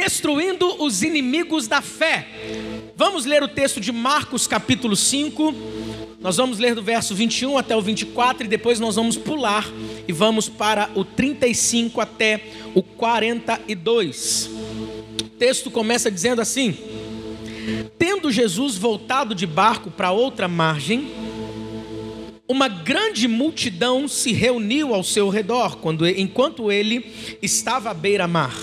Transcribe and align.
destruindo 0.00 0.82
os 0.82 1.02
inimigos 1.02 1.68
da 1.68 1.82
fé. 1.82 2.26
Vamos 2.96 3.26
ler 3.26 3.42
o 3.42 3.48
texto 3.48 3.78
de 3.78 3.92
Marcos, 3.92 4.46
capítulo 4.46 4.96
5. 4.96 5.54
Nós 6.20 6.38
vamos 6.38 6.58
ler 6.58 6.74
do 6.74 6.82
verso 6.82 7.14
21 7.14 7.58
até 7.58 7.76
o 7.76 7.82
24 7.82 8.46
e 8.46 8.48
depois 8.48 8.80
nós 8.80 8.96
vamos 8.96 9.18
pular 9.18 9.70
e 10.08 10.12
vamos 10.12 10.48
para 10.48 10.88
o 10.94 11.04
35 11.04 12.00
até 12.00 12.40
o 12.74 12.82
42. 12.82 14.50
O 15.22 15.28
texto 15.38 15.70
começa 15.70 16.10
dizendo 16.10 16.40
assim: 16.40 16.74
Tendo 17.98 18.32
Jesus 18.32 18.78
voltado 18.78 19.34
de 19.34 19.46
barco 19.46 19.90
para 19.90 20.12
outra 20.12 20.48
margem, 20.48 21.10
uma 22.48 22.68
grande 22.68 23.28
multidão 23.28 24.08
se 24.08 24.32
reuniu 24.32 24.94
ao 24.94 25.04
seu 25.04 25.28
redor 25.28 25.76
quando, 25.76 26.08
enquanto 26.08 26.72
ele 26.72 27.04
estava 27.42 27.90
à 27.90 27.94
beira-mar. 27.94 28.54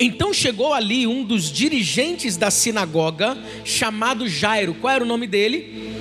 Então 0.00 0.32
chegou 0.32 0.72
ali 0.72 1.06
um 1.06 1.24
dos 1.24 1.50
dirigentes 1.50 2.36
da 2.36 2.50
sinagoga, 2.50 3.36
chamado 3.64 4.28
Jairo. 4.28 4.74
Qual 4.74 4.92
era 4.92 5.04
o 5.04 5.06
nome 5.06 5.26
dele? 5.26 5.92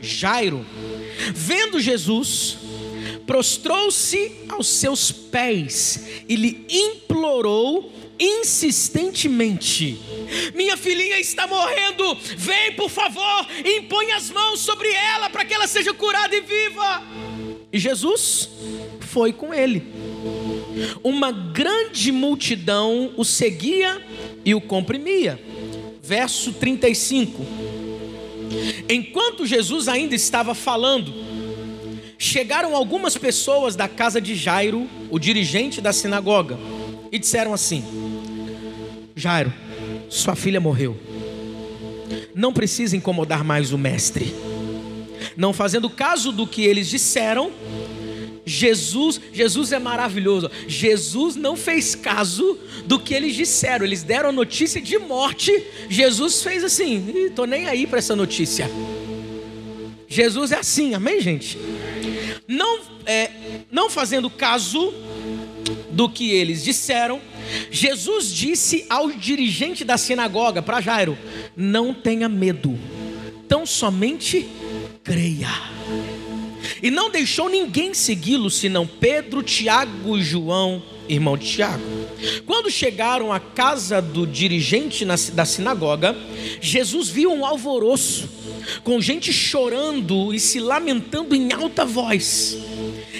Jairo. 0.00 0.64
Vendo 1.34 1.80
Jesus, 1.80 2.58
prostrou-se 3.26 4.32
aos 4.48 4.66
seus 4.66 5.12
pés 5.12 6.06
e 6.28 6.34
lhe 6.34 6.66
implorou 6.68 7.92
insistentemente: 8.18 9.98
Minha 10.54 10.76
filhinha 10.76 11.18
está 11.18 11.46
morrendo, 11.46 12.16
vem 12.36 12.72
por 12.72 12.90
favor, 12.90 13.46
impõe 13.64 14.12
as 14.12 14.30
mãos 14.30 14.60
sobre 14.60 14.88
ela 14.90 15.30
para 15.30 15.44
que 15.44 15.54
ela 15.54 15.66
seja 15.66 15.94
curada 15.94 16.34
e 16.36 16.40
viva. 16.40 17.02
E 17.72 17.78
Jesus 17.78 18.48
foi 19.00 19.32
com 19.32 19.54
ele. 19.54 19.99
Uma 21.02 21.32
grande 21.32 22.12
multidão 22.12 23.12
o 23.16 23.24
seguia 23.24 24.00
e 24.44 24.54
o 24.54 24.60
comprimia. 24.60 25.40
Verso 26.02 26.52
35. 26.52 27.44
Enquanto 28.88 29.46
Jesus 29.46 29.88
ainda 29.88 30.14
estava 30.14 30.54
falando, 30.54 31.12
chegaram 32.18 32.74
algumas 32.74 33.16
pessoas 33.16 33.76
da 33.76 33.88
casa 33.88 34.20
de 34.20 34.34
Jairo, 34.34 34.88
o 35.10 35.18
dirigente 35.18 35.80
da 35.80 35.92
sinagoga, 35.92 36.58
e 37.12 37.18
disseram 37.18 37.54
assim: 37.54 37.84
Jairo, 39.14 39.52
sua 40.08 40.34
filha 40.34 40.60
morreu. 40.60 40.96
Não 42.34 42.52
precisa 42.52 42.96
incomodar 42.96 43.44
mais 43.44 43.72
o 43.72 43.78
mestre. 43.78 44.34
Não 45.36 45.52
fazendo 45.52 45.88
caso 45.88 46.32
do 46.32 46.46
que 46.46 46.62
eles 46.62 46.88
disseram, 46.88 47.50
Jesus, 48.50 49.20
Jesus 49.32 49.70
é 49.70 49.78
maravilhoso. 49.78 50.50
Jesus 50.66 51.36
não 51.36 51.56
fez 51.56 51.94
caso 51.94 52.58
do 52.84 52.98
que 52.98 53.14
eles 53.14 53.36
disseram. 53.36 53.84
Eles 53.86 54.02
deram 54.02 54.32
notícia 54.32 54.80
de 54.80 54.98
morte. 54.98 55.52
Jesus 55.88 56.42
fez 56.42 56.64
assim: 56.64 57.26
estou 57.26 57.46
nem 57.46 57.68
aí 57.68 57.86
para 57.86 57.98
essa 57.98 58.16
notícia. 58.16 58.68
Jesus 60.08 60.50
é 60.50 60.56
assim, 60.56 60.92
amém, 60.94 61.20
gente? 61.20 61.56
Não, 62.48 62.80
é, 63.06 63.30
não 63.70 63.88
fazendo 63.88 64.28
caso 64.28 64.92
do 65.92 66.08
que 66.08 66.32
eles 66.32 66.64
disseram, 66.64 67.20
Jesus 67.70 68.32
disse 68.32 68.84
ao 68.90 69.12
dirigente 69.12 69.84
da 69.84 69.96
sinagoga, 69.96 70.60
para 70.60 70.80
Jairo: 70.80 71.16
Não 71.56 71.94
tenha 71.94 72.28
medo, 72.28 72.76
tão 73.46 73.64
somente 73.64 74.48
creia. 75.04 75.79
E 76.82 76.90
não 76.90 77.10
deixou 77.10 77.48
ninguém 77.48 77.92
segui-lo, 77.92 78.50
senão 78.50 78.86
Pedro, 78.86 79.42
Tiago 79.42 80.16
e 80.16 80.22
João, 80.22 80.82
irmão 81.08 81.36
de 81.36 81.46
Tiago. 81.46 81.82
Quando 82.46 82.70
chegaram 82.70 83.32
à 83.32 83.40
casa 83.40 84.00
do 84.00 84.26
dirigente 84.26 85.04
da 85.04 85.44
sinagoga, 85.44 86.16
Jesus 86.60 87.08
viu 87.08 87.32
um 87.32 87.44
alvoroço, 87.44 88.28
com 88.84 89.00
gente 89.00 89.32
chorando 89.32 90.32
e 90.32 90.40
se 90.40 90.60
lamentando 90.60 91.34
em 91.34 91.52
alta 91.52 91.84
voz. 91.84 92.56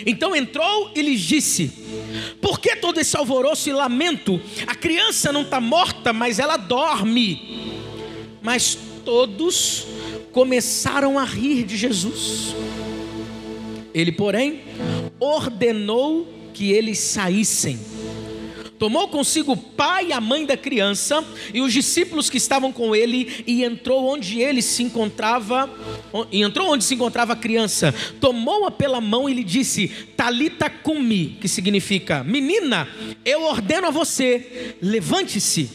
Então 0.06 0.34
entrou 0.34 0.90
e 0.94 1.02
lhes 1.02 1.20
disse: 1.20 1.70
Por 2.40 2.60
que 2.60 2.76
todo 2.76 2.98
esse 2.98 3.16
alvoroço 3.16 3.68
e 3.68 3.72
lamento? 3.72 4.40
A 4.66 4.74
criança 4.74 5.32
não 5.32 5.42
está 5.42 5.60
morta, 5.60 6.12
mas 6.12 6.38
ela 6.38 6.56
dorme. 6.56 7.60
Mas 8.42 8.78
todos 9.04 9.86
começaram 10.32 11.18
a 11.18 11.24
rir 11.24 11.64
de 11.64 11.76
Jesus. 11.76 12.54
Ele, 13.94 14.12
porém, 14.12 14.60
ordenou 15.18 16.26
que 16.54 16.70
eles 16.72 16.98
saíssem. 16.98 17.78
Tomou 18.80 19.08
consigo 19.08 19.52
o 19.52 19.56
pai 19.58 20.06
e 20.06 20.12
a 20.14 20.22
mãe 20.22 20.46
da 20.46 20.56
criança 20.56 21.22
e 21.52 21.60
os 21.60 21.70
discípulos 21.70 22.30
que 22.30 22.38
estavam 22.38 22.72
com 22.72 22.96
ele 22.96 23.44
e 23.46 23.62
entrou 23.62 24.06
onde 24.06 24.40
ele 24.40 24.62
se 24.62 24.82
encontrava, 24.82 25.68
e 26.32 26.40
entrou 26.40 26.72
onde 26.72 26.82
se 26.82 26.94
encontrava 26.94 27.34
a 27.34 27.36
criança. 27.36 27.94
Tomou-a 28.18 28.70
pela 28.70 28.98
mão 28.98 29.28
e 29.28 29.34
lhe 29.34 29.44
disse: 29.44 29.88
Talita 30.16 30.70
cumi, 30.70 31.36
que 31.38 31.46
significa: 31.46 32.24
Menina, 32.24 32.88
eu 33.22 33.42
ordeno 33.42 33.88
a 33.88 33.90
você, 33.90 34.76
levante-se. 34.80 35.68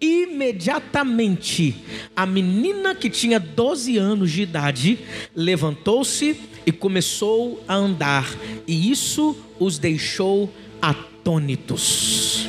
Imediatamente, 0.00 1.76
a 2.16 2.26
menina 2.26 2.94
que 2.94 3.08
tinha 3.08 3.38
12 3.38 3.96
anos 3.96 4.30
de 4.30 4.42
idade 4.42 4.98
levantou-se 5.34 6.36
e 6.64 6.72
começou 6.72 7.62
a 7.66 7.74
andar, 7.74 8.28
e 8.66 8.90
isso 8.90 9.36
os 9.58 9.78
deixou 9.78 10.52
atônitos. 10.80 12.48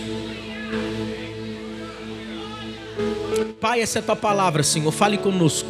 Pai, 3.59 3.81
essa 3.81 4.00
é 4.00 4.02
a 4.02 4.03
tua 4.03 4.16
palavra, 4.16 4.62
Senhor, 4.62 4.91
fale 4.91 5.18
conosco. 5.18 5.69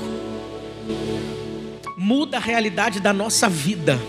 Muda 1.96 2.38
a 2.38 2.40
realidade 2.40 3.00
da 3.00 3.14
nossa 3.14 3.48
vida. 3.48 4.00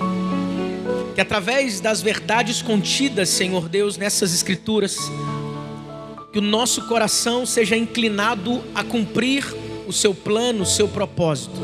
Que 1.14 1.20
através 1.20 1.80
das 1.80 2.00
verdades 2.00 2.62
contidas, 2.62 3.28
Senhor 3.28 3.68
Deus, 3.68 3.96
nessas 3.96 4.34
escrituras, 4.34 4.96
que 6.34 6.38
o 6.40 6.42
nosso 6.42 6.88
coração 6.88 7.46
seja 7.46 7.76
inclinado 7.76 8.60
a 8.74 8.82
cumprir 8.82 9.46
o 9.86 9.92
seu 9.92 10.12
plano, 10.12 10.64
o 10.64 10.66
seu 10.66 10.88
propósito. 10.88 11.54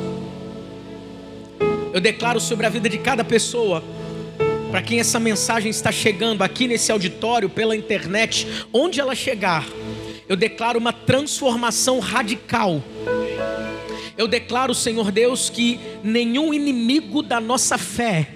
Eu 1.92 2.00
declaro 2.00 2.38
sobre 2.38 2.66
a 2.66 2.68
vida 2.68 2.88
de 2.88 2.96
cada 2.96 3.24
pessoa, 3.24 3.82
para 4.70 4.80
quem 4.80 5.00
essa 5.00 5.18
mensagem 5.18 5.70
está 5.70 5.90
chegando 5.90 6.42
aqui 6.42 6.68
nesse 6.68 6.92
auditório, 6.92 7.50
pela 7.50 7.74
internet, 7.74 8.46
onde 8.72 9.00
ela 9.00 9.12
chegar, 9.16 9.66
eu 10.28 10.36
declaro 10.36 10.78
uma 10.78 10.92
transformação 10.92 11.98
radical. 11.98 12.80
Eu 14.16 14.28
declaro, 14.28 14.72
Senhor 14.72 15.10
Deus, 15.10 15.50
que 15.50 15.80
nenhum 16.04 16.54
inimigo 16.54 17.22
da 17.22 17.40
nossa 17.40 17.76
fé 17.76 18.28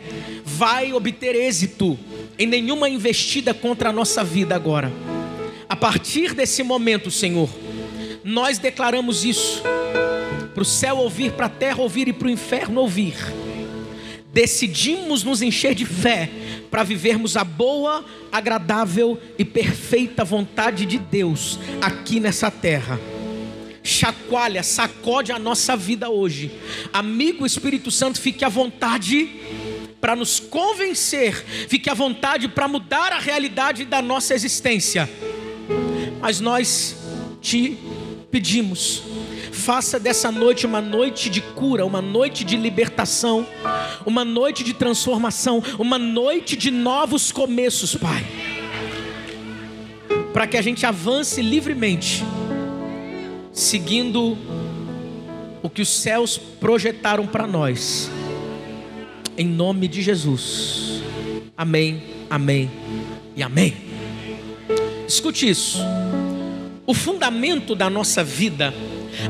vai 0.44 0.92
obter 0.92 1.36
êxito 1.36 1.96
em 2.36 2.48
nenhuma 2.48 2.88
investida 2.88 3.54
contra 3.54 3.90
a 3.90 3.92
nossa 3.92 4.24
vida 4.24 4.56
agora. 4.56 5.13
A 5.68 5.76
partir 5.76 6.34
desse 6.34 6.62
momento, 6.62 7.10
Senhor, 7.10 7.48
nós 8.22 8.58
declaramos 8.58 9.24
isso: 9.24 9.62
para 10.52 10.62
o 10.62 10.66
céu 10.66 10.98
ouvir, 10.98 11.32
para 11.32 11.46
a 11.46 11.50
terra 11.50 11.80
ouvir 11.80 12.08
e 12.08 12.12
para 12.12 12.28
o 12.28 12.30
inferno 12.30 12.80
ouvir. 12.80 13.14
Decidimos 14.32 15.22
nos 15.22 15.42
encher 15.42 15.74
de 15.74 15.86
fé 15.86 16.28
para 16.70 16.82
vivermos 16.82 17.36
a 17.36 17.44
boa, 17.44 18.04
agradável 18.32 19.20
e 19.38 19.44
perfeita 19.44 20.24
vontade 20.24 20.84
de 20.84 20.98
Deus 20.98 21.58
aqui 21.80 22.18
nessa 22.18 22.50
terra. 22.50 22.98
Chacoalha, 23.82 24.62
sacode 24.62 25.30
a 25.30 25.38
nossa 25.38 25.76
vida 25.76 26.10
hoje. 26.10 26.50
Amigo 26.92 27.46
Espírito 27.46 27.92
Santo, 27.92 28.20
fique 28.20 28.44
à 28.44 28.48
vontade 28.48 29.30
para 30.00 30.16
nos 30.16 30.40
convencer, 30.40 31.34
fique 31.68 31.88
à 31.88 31.94
vontade 31.94 32.48
para 32.48 32.66
mudar 32.66 33.12
a 33.12 33.18
realidade 33.18 33.84
da 33.84 34.02
nossa 34.02 34.34
existência 34.34 35.08
mas 36.24 36.40
nós 36.40 36.96
te 37.42 37.76
pedimos, 38.30 39.02
faça 39.52 40.00
dessa 40.00 40.32
noite 40.32 40.64
uma 40.64 40.80
noite 40.80 41.28
de 41.28 41.42
cura, 41.42 41.84
uma 41.84 42.00
noite 42.00 42.44
de 42.44 42.56
libertação, 42.56 43.46
uma 44.06 44.24
noite 44.24 44.64
de 44.64 44.72
transformação, 44.72 45.62
uma 45.78 45.98
noite 45.98 46.56
de 46.56 46.70
novos 46.70 47.30
começos, 47.30 47.94
Pai. 47.94 48.24
Para 50.32 50.46
que 50.46 50.56
a 50.56 50.62
gente 50.62 50.86
avance 50.86 51.42
livremente, 51.42 52.24
seguindo 53.52 54.38
o 55.62 55.68
que 55.68 55.82
os 55.82 55.90
céus 55.90 56.38
projetaram 56.38 57.26
para 57.26 57.46
nós. 57.46 58.10
Em 59.36 59.46
nome 59.46 59.86
de 59.86 60.00
Jesus. 60.00 61.02
Amém, 61.54 62.02
amém 62.30 62.70
e 63.36 63.42
amém. 63.42 63.76
Escute 65.06 65.48
isso. 65.48 65.78
O 66.86 66.92
fundamento 66.92 67.74
da 67.74 67.88
nossa 67.88 68.22
vida, 68.22 68.74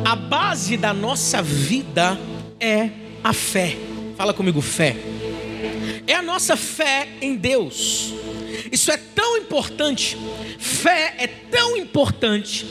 a 0.05 0.17
base 0.17 0.77
da 0.77 0.93
nossa 0.93 1.41
vida 1.41 2.19
é 2.59 2.91
a 3.23 3.33
fé. 3.33 3.77
Fala 4.17 4.35
comigo, 4.35 4.61
fé. 4.61 4.97
É 6.07 6.15
a 6.15 6.23
nossa 6.23 6.57
fé 6.57 7.09
em 7.21 7.37
Deus. 7.37 8.13
Isso 8.73 8.91
é 8.91 8.97
tão 8.97 9.37
importante, 9.37 10.17
fé 10.59 11.15
é 11.19 11.27
tão 11.27 11.77
importante, 11.77 12.67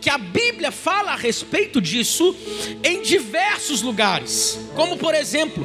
que 0.00 0.10
a 0.10 0.18
Bíblia 0.18 0.72
fala 0.72 1.12
a 1.12 1.16
respeito 1.16 1.80
disso 1.80 2.34
em 2.82 3.02
diversos 3.02 3.82
lugares, 3.82 4.58
como 4.74 4.96
por 4.96 5.14
exemplo, 5.14 5.64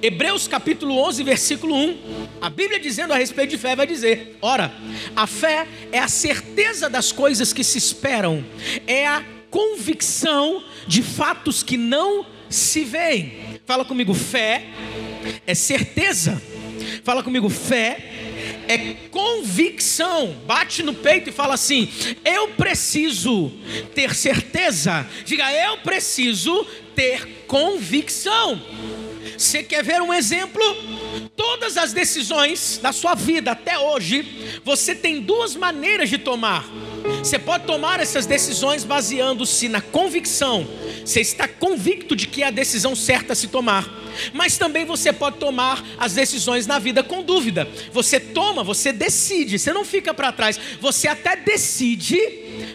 Hebreus 0.00 0.46
capítulo 0.46 0.96
11, 0.98 1.22
versículo 1.24 1.74
1. 1.74 2.23
A 2.40 2.50
Bíblia 2.50 2.78
dizendo 2.78 3.12
a 3.12 3.16
respeito 3.16 3.50
de 3.50 3.58
fé 3.58 3.74
vai 3.74 3.86
dizer: 3.86 4.36
Ora, 4.40 4.72
a 5.16 5.26
fé 5.26 5.66
é 5.90 5.98
a 5.98 6.08
certeza 6.08 6.88
das 6.88 7.12
coisas 7.12 7.52
que 7.52 7.64
se 7.64 7.78
esperam, 7.78 8.44
é 8.86 9.06
a 9.06 9.24
convicção 9.50 10.64
de 10.86 11.02
fatos 11.02 11.62
que 11.62 11.76
não 11.76 12.26
se 12.50 12.84
veem. 12.84 13.60
Fala 13.64 13.84
comigo, 13.84 14.12
fé 14.14 14.64
é 15.46 15.54
certeza. 15.54 16.42
Fala 17.02 17.22
comigo, 17.22 17.48
fé 17.48 17.98
é 18.68 18.94
convicção. 19.10 20.34
Bate 20.46 20.82
no 20.82 20.94
peito 20.94 21.30
e 21.30 21.32
fala 21.32 21.54
assim: 21.54 21.88
Eu 22.24 22.48
preciso 22.48 23.52
ter 23.94 24.14
certeza. 24.14 25.06
Diga, 25.24 25.52
eu 25.52 25.78
preciso 25.78 26.66
ter 26.94 27.44
convicção. 27.46 28.60
Você 29.36 29.62
quer 29.62 29.82
ver 29.82 30.00
um 30.00 30.12
exemplo? 30.12 30.62
Todas 31.36 31.76
as 31.76 31.92
decisões 31.92 32.78
da 32.82 32.92
sua 32.92 33.14
vida 33.14 33.52
até 33.52 33.78
hoje, 33.78 34.60
você 34.64 34.94
tem 34.94 35.20
duas 35.20 35.56
maneiras 35.56 36.08
de 36.08 36.18
tomar. 36.18 36.64
Você 37.22 37.38
pode 37.38 37.64
tomar 37.64 38.00
essas 38.00 38.26
decisões 38.26 38.84
baseando-se 38.84 39.68
na 39.68 39.80
convicção. 39.80 40.66
Você 41.04 41.20
está 41.20 41.46
convicto 41.46 42.16
de 42.16 42.26
que 42.26 42.42
é 42.42 42.46
a 42.46 42.50
decisão 42.50 42.96
certa 42.96 43.34
a 43.34 43.36
se 43.36 43.48
tomar. 43.48 43.88
Mas 44.32 44.56
também 44.56 44.84
você 44.84 45.12
pode 45.12 45.38
tomar 45.38 45.84
as 45.98 46.14
decisões 46.14 46.66
na 46.66 46.78
vida 46.78 47.02
com 47.02 47.22
dúvida. 47.22 47.68
Você 47.92 48.18
toma, 48.18 48.62
você 48.62 48.92
decide, 48.92 49.58
você 49.58 49.72
não 49.72 49.84
fica 49.84 50.14
para 50.14 50.32
trás. 50.32 50.58
Você 50.80 51.08
até 51.08 51.36
decide, 51.36 52.18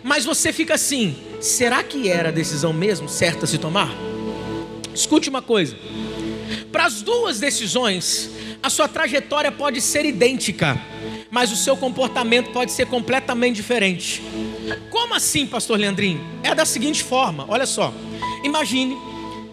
mas 0.04 0.26
você 0.26 0.52
fica 0.54 0.76
assim: 0.76 1.16
será 1.40 1.82
que 1.82 2.10
era 2.10 2.30
a 2.30 2.32
decisão 2.32 2.74
mesmo 2.74 3.08
certa 3.10 3.46
a 3.46 3.48
se 3.48 3.58
tomar? 3.58 3.90
Escute 4.94 5.30
uma 5.30 5.42
coisa. 5.42 5.78
Para 6.72 6.86
as 6.86 7.02
duas 7.02 7.40
decisões, 7.40 8.30
a 8.62 8.70
sua 8.70 8.88
trajetória 8.88 9.52
pode 9.52 9.82
ser 9.82 10.06
idêntica, 10.06 10.80
mas 11.32 11.52
o 11.52 11.56
seu 11.56 11.76
comportamento 11.76 12.52
pode 12.52 12.72
ser 12.72 12.86
completamente 12.86 13.56
diferente. 13.56 14.22
Como 14.90 15.16
assim, 15.16 15.48
pastor 15.48 15.80
Leandrinho? 15.80 16.22
É 16.44 16.54
da 16.54 16.66
seguinte 16.66 17.04
forma: 17.04 17.46
olha 17.48 17.66
só, 17.66 17.94
imagine 18.44 18.98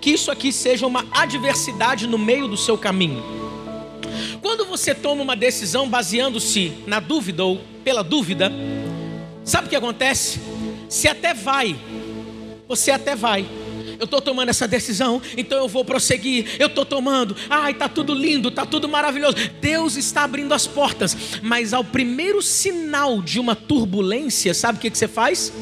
que 0.00 0.10
isso 0.10 0.30
aqui 0.30 0.52
seja 0.52 0.86
uma 0.86 1.06
adversidade 1.10 2.06
no 2.06 2.18
meio 2.18 2.46
do 2.46 2.56
seu 2.56 2.76
caminho. 2.76 3.22
Quando 4.42 4.64
você 4.64 4.94
toma 4.94 5.22
uma 5.22 5.34
decisão 5.34 5.88
baseando-se 5.88 6.72
na 6.86 7.00
dúvida 7.00 7.44
ou 7.44 7.60
pela 7.82 8.04
dúvida, 8.04 8.52
sabe 9.44 9.66
o 9.66 9.70
que 9.70 9.76
acontece? 9.76 10.40
Você 10.88 11.08
até 11.08 11.34
vai, 11.34 11.74
você 12.68 12.90
até 12.90 13.16
vai, 13.16 13.46
eu 13.98 14.04
estou 14.04 14.20
tomando 14.20 14.48
essa 14.48 14.68
decisão, 14.68 15.20
então 15.36 15.58
eu 15.58 15.68
vou 15.68 15.84
prosseguir. 15.84 16.56
Eu 16.58 16.66
estou 16.66 16.84
tomando, 16.84 17.36
ai, 17.48 17.72
está 17.72 17.88
tudo 17.88 18.14
lindo, 18.14 18.48
está 18.48 18.66
tudo 18.66 18.88
maravilhoso. 18.88 19.36
Deus 19.60 19.96
está 19.96 20.24
abrindo 20.24 20.52
as 20.52 20.66
portas, 20.66 21.16
mas 21.42 21.72
ao 21.72 21.84
primeiro 21.84 22.42
sinal 22.42 23.22
de 23.22 23.40
uma 23.40 23.54
turbulência, 23.54 24.54
sabe 24.54 24.78
o 24.78 24.80
que, 24.80 24.90
que 24.90 24.98
você 24.98 25.08
faz? 25.08 25.52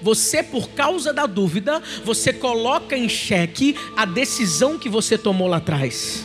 Você, 0.00 0.42
por 0.42 0.70
causa 0.70 1.12
da 1.12 1.26
dúvida, 1.26 1.82
você 2.04 2.32
coloca 2.32 2.96
em 2.96 3.08
xeque 3.08 3.76
a 3.96 4.04
decisão 4.04 4.78
que 4.78 4.88
você 4.88 5.16
tomou 5.16 5.48
lá 5.48 5.58
atrás. 5.58 6.24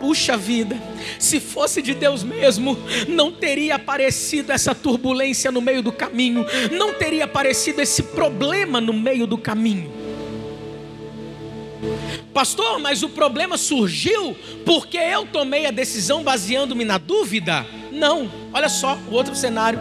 Puxa 0.00 0.36
vida, 0.36 0.80
se 1.18 1.38
fosse 1.38 1.82
de 1.82 1.94
Deus 1.94 2.24
mesmo, 2.24 2.76
não 3.06 3.30
teria 3.30 3.74
aparecido 3.76 4.50
essa 4.50 4.74
turbulência 4.74 5.52
no 5.52 5.60
meio 5.60 5.82
do 5.82 5.92
caminho, 5.92 6.44
não 6.72 6.94
teria 6.94 7.24
aparecido 7.24 7.80
esse 7.80 8.02
problema 8.02 8.80
no 8.80 8.92
meio 8.92 9.26
do 9.26 9.36
caminho. 9.36 9.99
Pastor, 12.32 12.78
mas 12.78 13.02
o 13.02 13.08
problema 13.08 13.58
surgiu 13.58 14.36
porque 14.64 14.98
eu 14.98 15.26
tomei 15.26 15.66
a 15.66 15.70
decisão 15.70 16.22
baseando-me 16.22 16.84
na 16.84 16.98
dúvida? 16.98 17.66
Não, 17.90 18.30
olha 18.52 18.68
só 18.68 18.98
o 19.10 19.14
outro 19.14 19.34
cenário. 19.34 19.80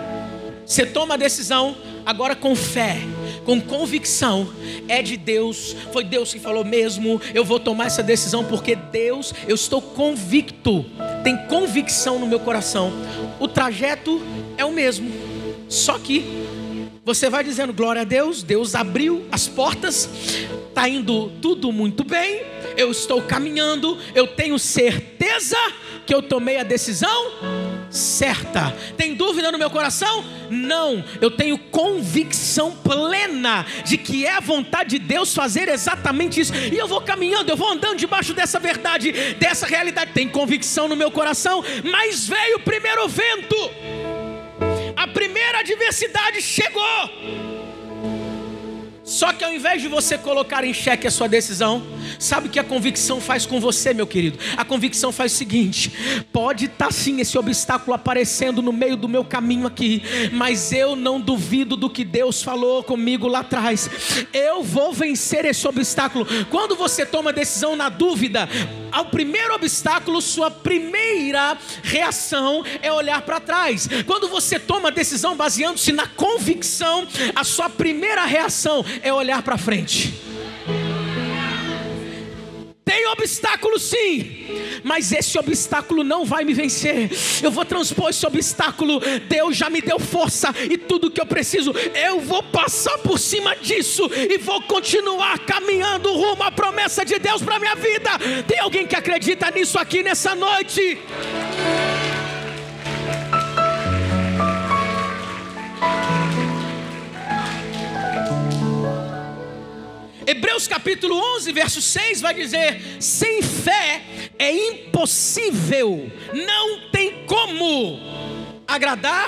Você 0.65 0.85
toma 0.85 1.15
a 1.15 1.17
decisão 1.17 1.75
agora 2.05 2.35
com 2.35 2.55
fé, 2.55 2.97
com 3.45 3.59
convicção, 3.59 4.51
é 4.87 5.01
de 5.01 5.17
Deus, 5.17 5.75
foi 5.91 6.03
Deus 6.03 6.33
que 6.33 6.39
falou 6.39 6.63
mesmo. 6.63 7.21
Eu 7.33 7.43
vou 7.43 7.59
tomar 7.59 7.87
essa 7.87 8.03
decisão 8.03 8.43
porque 8.43 8.75
Deus, 8.75 9.33
eu 9.47 9.55
estou 9.55 9.81
convicto, 9.81 10.85
tem 11.23 11.37
convicção 11.47 12.19
no 12.19 12.27
meu 12.27 12.39
coração. 12.39 12.91
O 13.39 13.47
trajeto 13.47 14.21
é 14.57 14.65
o 14.65 14.71
mesmo, 14.71 15.11
só 15.67 15.97
que 15.97 16.23
você 17.03 17.29
vai 17.29 17.43
dizendo 17.43 17.73
glória 17.73 18.01
a 18.01 18.05
Deus, 18.05 18.43
Deus 18.43 18.75
abriu 18.75 19.25
as 19.31 19.47
portas, 19.47 20.07
está 20.79 20.87
indo 20.87 21.29
tudo 21.41 21.73
muito 21.73 22.05
bem, 22.05 22.41
eu 22.77 22.89
estou 22.89 23.21
caminhando, 23.21 23.97
eu 24.15 24.25
tenho 24.25 24.57
certeza 24.57 25.57
que 26.05 26.15
eu 26.15 26.23
tomei 26.23 26.57
a 26.57 26.63
decisão 26.63 27.33
certa. 27.89 28.73
Tem 28.95 29.13
dúvida 29.13 29.51
no 29.51 29.57
meu 29.57 29.69
coração? 29.69 30.23
Não, 30.49 31.03
eu 31.19 31.29
tenho 31.29 31.57
convicção 31.57 32.71
plena 32.71 33.65
de 33.83 33.97
que 33.97 34.25
é 34.25 34.31
a 34.31 34.39
vontade 34.39 34.91
de 34.91 34.99
Deus 34.99 35.33
fazer 35.33 35.67
exatamente 35.67 36.39
isso. 36.39 36.55
E 36.55 36.77
eu 36.77 36.87
vou 36.87 37.01
caminhando, 37.01 37.49
eu 37.49 37.57
vou 37.57 37.73
andando 37.73 37.97
debaixo 37.97 38.33
dessa 38.33 38.57
verdade, 38.57 39.11
dessa 39.37 39.65
realidade. 39.65 40.13
Tem 40.13 40.29
convicção 40.29 40.87
no 40.87 40.95
meu 40.95 41.11
coração, 41.11 41.61
mas 41.83 42.25
veio 42.25 42.55
o 42.55 42.61
primeiro 42.61 43.05
vento. 43.09 43.71
A 44.95 45.07
primeira 45.07 45.59
adversidade 45.59 46.41
chegou. 46.41 47.48
Só 49.09 49.33
que 49.33 49.43
ao 49.43 49.51
invés 49.51 49.81
de 49.81 49.87
você 49.87 50.19
colocar 50.19 50.63
em 50.63 50.71
xeque 50.71 51.07
a 51.07 51.11
sua 51.11 51.27
decisão, 51.27 51.81
sabe 52.19 52.47
o 52.47 52.51
que 52.51 52.59
a 52.59 52.63
convicção 52.63 53.19
faz 53.19 53.43
com 53.43 53.59
você, 53.59 53.91
meu 53.91 54.05
querido? 54.05 54.37
A 54.55 54.63
convicção 54.63 55.11
faz 55.11 55.33
o 55.33 55.35
seguinte: 55.35 56.23
pode 56.31 56.65
estar 56.65 56.85
tá, 56.85 56.91
sim 56.91 57.19
esse 57.19 57.35
obstáculo 57.35 57.95
aparecendo 57.95 58.61
no 58.61 58.71
meio 58.71 58.95
do 58.95 59.09
meu 59.09 59.25
caminho 59.25 59.65
aqui, 59.65 60.03
mas 60.31 60.71
eu 60.71 60.95
não 60.95 61.19
duvido 61.19 61.75
do 61.75 61.89
que 61.89 62.05
Deus 62.05 62.43
falou 62.43 62.83
comigo 62.83 63.27
lá 63.27 63.39
atrás. 63.39 63.89
Eu 64.31 64.61
vou 64.61 64.93
vencer 64.93 65.43
esse 65.43 65.67
obstáculo. 65.67 66.27
Quando 66.51 66.75
você 66.75 67.03
toma 67.03 67.33
decisão 67.33 67.75
na 67.75 67.89
dúvida, 67.89 68.47
ao 68.91 69.05
primeiro 69.05 69.55
obstáculo, 69.55 70.21
sua 70.21 70.51
primeira 70.51 71.57
reação 71.81 72.63
é 72.79 72.93
olhar 72.93 73.23
para 73.23 73.39
trás. 73.39 73.89
Quando 74.05 74.29
você 74.29 74.59
toma 74.59 74.91
decisão 74.91 75.35
baseando-se 75.35 75.91
na 75.91 76.05
convicção, 76.05 77.07
a 77.35 77.43
sua 77.43 77.71
primeira 77.71 78.23
reação 78.25 78.85
é 79.03 79.13
olhar 79.13 79.41
para 79.41 79.57
frente. 79.57 80.13
Tem 82.89 83.05
obstáculo 83.07 83.77
sim, 83.77 84.47
mas 84.83 85.11
esse 85.11 85.37
obstáculo 85.37 86.03
não 86.03 86.25
vai 86.25 86.43
me 86.43 86.55
vencer. 86.55 87.11
Eu 87.43 87.51
vou 87.51 87.63
transpor 87.63 88.09
esse 88.09 88.25
obstáculo. 88.25 88.99
Deus 89.27 89.55
já 89.55 89.69
me 89.69 89.79
deu 89.79 89.99
força 89.99 90.53
e 90.69 90.75
tudo 90.75 91.11
que 91.11 91.21
eu 91.21 91.25
preciso. 91.25 91.71
Eu 91.93 92.19
vou 92.19 92.41
passar 92.41 92.97
por 92.97 93.19
cima 93.19 93.55
disso 93.55 94.09
e 94.11 94.39
vou 94.39 94.63
continuar 94.63 95.37
caminhando 95.39 96.11
rumo 96.11 96.41
à 96.41 96.51
promessa 96.51 97.05
de 97.05 97.19
Deus 97.19 97.43
para 97.43 97.59
minha 97.59 97.75
vida. 97.75 98.09
Tem 98.47 98.59
alguém 98.59 98.87
que 98.87 98.95
acredita 98.95 99.51
nisso 99.51 99.77
aqui 99.77 100.01
nessa 100.01 100.33
noite? 100.33 100.97
Hebreus 110.29 110.67
capítulo 110.67 111.15
11, 111.37 111.51
verso 111.51 111.81
6 111.81 112.21
vai 112.21 112.35
dizer: 112.35 112.79
sem 112.99 113.41
fé 113.41 114.03
é 114.37 114.51
impossível, 114.51 116.07
não 116.31 116.91
tem 116.91 117.25
como 117.25 117.99
agradar 118.67 119.27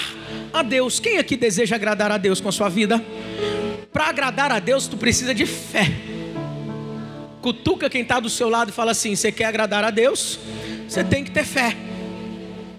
a 0.54 0.62
Deus. 0.62 1.00
Quem 1.00 1.18
aqui 1.18 1.36
deseja 1.36 1.76
agradar 1.76 2.12
a 2.12 2.20
Deus 2.20 2.40
com 2.40 2.50
a 2.50 2.52
sua 2.52 2.70
vida? 2.70 3.04
Para 3.92 4.10
agradar 4.10 4.52
a 4.52 4.60
Deus, 4.60 4.86
tu 4.86 4.96
precisa 4.96 5.34
de 5.34 5.48
fé. 5.48 5.92
Cutuca 7.42 7.90
quem 7.90 8.04
está 8.04 8.20
do 8.20 8.30
seu 8.30 8.48
lado 8.48 8.70
e 8.70 8.72
fala 8.72 8.92
assim: 8.92 9.16
você 9.16 9.32
quer 9.32 9.46
agradar 9.46 9.84
a 9.84 9.90
Deus? 9.90 10.38
Você 10.88 11.04
tem 11.04 11.24
que 11.24 11.32
ter 11.32 11.46
fé. 11.46 11.76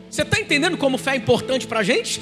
Você 0.09 0.23
está 0.23 0.39
entendendo 0.39 0.77
como 0.77 0.97
fé 0.97 1.15
é 1.15 1.17
importante 1.17 1.67
para 1.67 1.81
a 1.81 1.83
gente? 1.83 2.21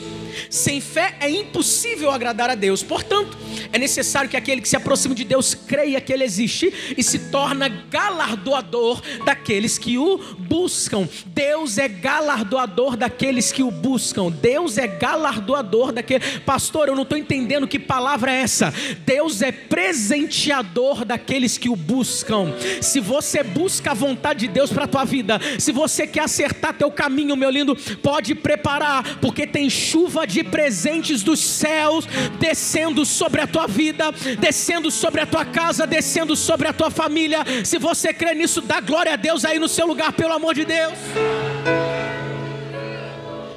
Sem 0.48 0.80
fé 0.80 1.16
é 1.20 1.30
impossível 1.30 2.10
agradar 2.10 2.50
a 2.50 2.54
Deus. 2.54 2.82
Portanto, 2.82 3.36
É 3.72 3.78
necessário 3.78 4.28
que 4.28 4.36
aquele 4.36 4.60
que 4.60 4.68
se 4.68 4.76
aproxima 4.76 5.14
de 5.14 5.24
Deus 5.24 5.54
creia 5.54 6.00
que 6.00 6.12
Ele 6.12 6.24
existe 6.24 6.72
e 6.96 7.02
se 7.02 7.30
torna 7.30 7.68
galardoador 7.68 9.00
daqueles 9.24 9.78
que 9.78 9.96
o 9.98 10.18
buscam. 10.38 11.08
Deus 11.26 11.78
é 11.78 11.88
galardoador 11.88 12.96
daqueles 12.96 13.52
que 13.52 13.62
o 13.62 13.70
buscam. 13.70 14.30
Deus 14.30 14.78
é 14.78 14.86
galardoador 14.86 15.92
daquele. 15.92 16.24
Pastor, 16.40 16.88
eu 16.88 16.94
não 16.94 17.02
estou 17.02 17.16
entendendo 17.16 17.68
que 17.68 17.78
palavra 17.78 18.32
é 18.32 18.40
essa. 18.40 18.72
Deus 19.06 19.42
é 19.42 19.52
presenteador 19.52 21.04
daqueles 21.04 21.56
que 21.56 21.68
o 21.68 21.76
buscam. 21.76 22.52
Se 22.80 22.98
você 22.98 23.42
busca 23.42 23.92
a 23.92 23.94
vontade 23.94 24.40
de 24.40 24.48
Deus 24.48 24.72
para 24.72 24.84
a 24.84 24.88
tua 24.88 25.04
vida, 25.04 25.40
se 25.58 25.70
você 25.70 26.06
quer 26.06 26.24
acertar 26.24 26.74
teu 26.74 26.90
caminho, 26.90 27.36
meu 27.36 27.50
lindo, 27.50 27.76
pode 28.02 28.34
preparar, 28.34 29.18
porque 29.20 29.46
tem 29.46 29.70
chuva 29.70 30.19
de 30.26 30.42
presentes 30.44 31.22
dos 31.22 31.40
céus 31.40 32.06
descendo 32.38 33.04
sobre 33.04 33.40
a 33.40 33.46
tua 33.46 33.66
vida, 33.66 34.12
descendo 34.38 34.90
sobre 34.90 35.20
a 35.20 35.26
tua 35.26 35.44
casa, 35.44 35.86
descendo 35.86 36.36
sobre 36.36 36.68
a 36.68 36.72
tua 36.72 36.90
família. 36.90 37.44
Se 37.64 37.78
você 37.78 38.12
crê 38.12 38.34
nisso, 38.34 38.60
dá 38.60 38.80
glória 38.80 39.14
a 39.14 39.16
Deus 39.16 39.44
aí 39.44 39.58
no 39.58 39.68
seu 39.68 39.86
lugar, 39.86 40.12
pelo 40.12 40.32
amor 40.32 40.54
de 40.54 40.64
Deus. 40.64 40.94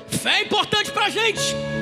Fé 0.07 0.39
é 0.39 0.41
importante 0.43 0.91
para 0.91 1.05
a 1.05 1.09
gente. 1.09 1.72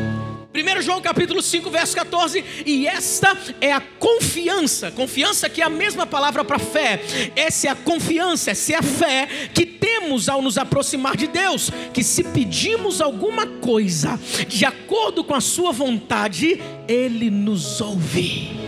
1 0.54 0.82
João 0.82 1.02
capítulo 1.02 1.42
5, 1.42 1.70
verso 1.70 1.96
14, 1.96 2.44
e 2.66 2.86
esta 2.86 3.38
é 3.62 3.72
a 3.72 3.80
confiança, 3.80 4.92
confiança 4.92 5.50
que 5.50 5.62
é 5.62 5.66
a 5.66 5.70
mesma 5.70 6.06
palavra 6.06 6.44
para 6.44 6.60
fé, 6.60 7.02
essa 7.38 7.68
é 7.68 7.70
a 7.70 7.76
confiança, 7.76 8.52
essa 8.52 8.74
é 8.74 8.76
a 8.76 8.82
fé 8.84 9.28
que 9.54 9.66
temos 9.66 10.28
ao 10.28 10.42
nos 10.42 10.58
aproximar 10.58 11.16
de 11.16 11.28
Deus, 11.28 11.72
que 11.94 12.04
se 12.04 12.22
pedimos 12.24 13.00
alguma 13.00 13.48
coisa 13.48 14.20
de 14.46 14.66
acordo 14.66 15.24
com 15.24 15.34
a 15.34 15.42
sua 15.42 15.72
vontade, 15.72 16.62
Ele 16.86 17.30
nos 17.30 17.80
ouve. 17.80 18.61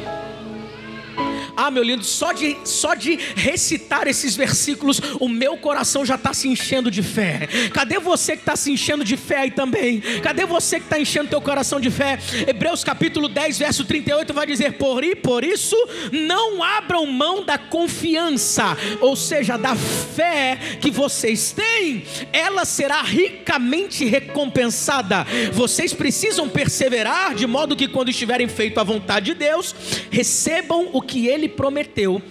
Ah, 1.65 1.71
meu 1.71 1.81
lindo, 1.81 2.03
só 2.03 2.33
de, 2.33 2.57
só 2.65 2.93
de 2.93 3.17
recitar 3.37 4.05
esses 4.05 4.35
versículos, 4.35 4.99
o 5.17 5.29
meu 5.29 5.55
coração 5.55 6.05
já 6.05 6.15
está 6.15 6.33
se 6.33 6.49
enchendo 6.49 6.91
de 6.91 7.01
fé. 7.01 7.47
Cadê 7.73 7.99
você 7.99 8.33
que 8.33 8.41
está 8.41 8.57
se 8.57 8.69
enchendo 8.69 9.01
de 9.05 9.15
fé 9.15 9.37
aí 9.37 9.51
também? 9.51 10.01
Cadê 10.21 10.45
você 10.45 10.77
que 10.77 10.87
está 10.87 10.99
enchendo 10.99 11.29
teu 11.29 11.39
coração 11.39 11.79
de 11.79 11.89
fé? 11.89 12.19
Hebreus 12.45 12.83
capítulo 12.83 13.29
10, 13.29 13.59
verso 13.59 13.85
38 13.85 14.33
vai 14.33 14.45
dizer: 14.45 14.73
Por, 14.73 15.05
e, 15.05 15.15
por 15.15 15.41
isso, 15.41 15.77
não 16.11 16.61
abram 16.61 17.05
mão 17.05 17.45
da 17.45 17.57
confiança, 17.57 18.77
ou 18.99 19.15
seja, 19.15 19.55
da 19.55 19.73
fé 19.73 20.59
que 20.81 20.91
vocês 20.91 21.53
têm, 21.53 22.03
ela 22.33 22.65
será 22.65 23.01
ricamente 23.01 24.03
recompensada. 24.03 25.25
Vocês 25.53 25.93
precisam 25.93 26.49
perseverar, 26.49 27.33
de 27.33 27.47
modo 27.47 27.73
que 27.73 27.87
quando 27.87 28.09
estiverem 28.09 28.49
feito 28.49 28.81
a 28.81 28.83
vontade 28.83 29.27
de 29.27 29.33
Deus, 29.35 29.73
recebam 30.11 30.89
o 30.91 31.01
que 31.01 31.25
Ele 31.27 31.52
prometeu, 31.55 32.21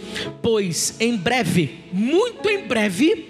pois 0.40 0.96
em 1.00 1.16
breve, 1.16 1.80
muito 1.92 2.48
em 2.48 2.66
breve, 2.66 3.28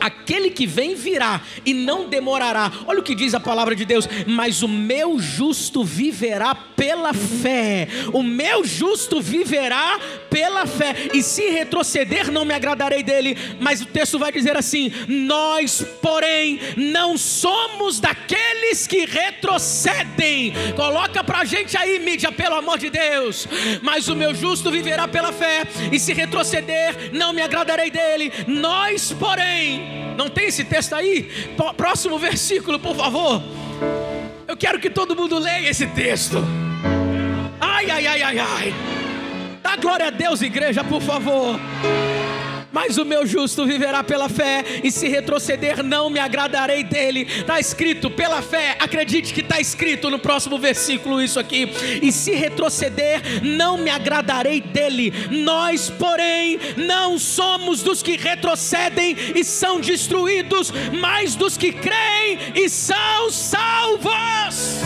aquele 0.00 0.50
que 0.50 0.66
vem 0.66 0.94
virá 0.94 1.40
e 1.64 1.72
não 1.72 2.08
demorará. 2.08 2.70
Olha 2.86 3.00
o 3.00 3.02
que 3.02 3.14
diz 3.14 3.34
a 3.34 3.40
palavra 3.40 3.74
de 3.74 3.84
Deus: 3.84 4.08
Mas 4.26 4.62
o 4.62 4.68
meu 4.68 5.18
justo 5.18 5.84
viverá 5.84 6.54
pela 6.54 7.12
fé. 7.14 7.88
O 8.12 8.22
meu 8.22 8.64
justo 8.64 9.20
viverá 9.20 9.98
pela 10.30 10.66
fé. 10.66 11.08
E 11.14 11.22
se 11.22 11.48
retroceder, 11.50 12.30
não 12.30 12.44
me 12.44 12.54
agradarei 12.54 13.02
dele. 13.02 13.36
Mas 13.60 13.80
o 13.80 13.86
texto 13.86 14.18
vai 14.18 14.30
dizer 14.30 14.56
assim: 14.56 14.92
Nós, 15.08 15.84
porém, 16.02 16.60
não 16.76 17.16
somos 17.16 18.00
daqueles 18.00 18.86
que 18.86 19.06
retrocedem. 19.06 20.52
Coloca 20.74 21.24
pra 21.24 21.44
gente 21.44 21.76
aí, 21.76 21.98
mídia, 21.98 22.30
pelo 22.30 22.56
amor 22.56 22.78
de 22.78 22.90
Deus. 22.90 23.48
Mas 23.82 24.08
o 24.08 24.16
meu 24.16 24.34
justo 24.34 24.70
viverá 24.70 25.08
pela 25.08 25.32
fé. 25.32 25.62
E 25.90 25.98
se 25.98 26.12
retroceder, 26.12 27.10
não 27.12 27.32
me 27.32 27.42
agradarei 27.42 27.90
dele. 27.90 28.32
Nós, 28.46 29.12
porém, 29.12 29.85
não 30.16 30.28
tem 30.28 30.46
esse 30.46 30.64
texto 30.64 30.94
aí? 30.94 31.30
Próximo 31.76 32.18
versículo, 32.18 32.78
por 32.78 32.96
favor. 32.96 33.42
Eu 34.48 34.56
quero 34.56 34.78
que 34.78 34.88
todo 34.88 35.14
mundo 35.14 35.38
leia 35.38 35.68
esse 35.68 35.86
texto. 35.88 36.42
Ai, 37.60 37.90
ai, 37.90 38.06
ai, 38.06 38.22
ai, 38.22 38.38
ai. 38.38 38.74
Dá 39.62 39.76
glória 39.76 40.06
a 40.06 40.10
Deus, 40.10 40.40
igreja, 40.42 40.82
por 40.84 41.02
favor 41.02 41.58
mas 42.76 42.98
o 42.98 43.06
meu 43.06 43.26
justo 43.26 43.64
viverá 43.64 44.04
pela 44.04 44.28
fé, 44.28 44.62
e 44.84 44.90
se 44.90 45.08
retroceder, 45.08 45.82
não 45.82 46.10
me 46.10 46.20
agradarei 46.20 46.84
dele. 46.84 47.22
Está 47.22 47.58
escrito, 47.58 48.10
pela 48.10 48.42
fé, 48.42 48.76
acredite 48.78 49.32
que 49.32 49.40
está 49.40 49.58
escrito 49.58 50.10
no 50.10 50.18
próximo 50.18 50.58
versículo 50.58 51.22
isso 51.22 51.40
aqui. 51.40 51.70
E 52.02 52.12
se 52.12 52.32
retroceder, 52.32 53.42
não 53.42 53.78
me 53.78 53.88
agradarei 53.88 54.60
dele. 54.60 55.10
Nós, 55.30 55.88
porém, 55.88 56.58
não 56.76 57.18
somos 57.18 57.82
dos 57.82 58.02
que 58.02 58.14
retrocedem 58.14 59.16
e 59.34 59.42
são 59.42 59.80
destruídos, 59.80 60.70
mas 61.00 61.34
dos 61.34 61.56
que 61.56 61.72
creem 61.72 62.38
e 62.54 62.68
são 62.68 63.30
salvos. 63.30 64.82